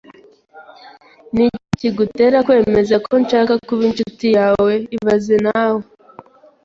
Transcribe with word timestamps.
Ni 1.35 1.45
iki 1.55 1.69
kigutera 1.79 2.37
kwemeza 2.45 2.95
ko 3.05 3.11
nshaka 3.23 3.53
kuba 3.67 3.81
inshuti 3.89 4.25
yawe 4.37 4.73
ibaze 4.97 5.35
nawe 5.45 5.81